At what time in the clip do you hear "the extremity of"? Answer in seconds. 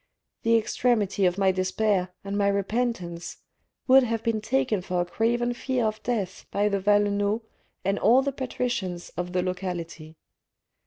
0.41-1.37